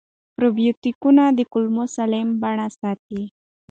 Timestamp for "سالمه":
1.95-2.35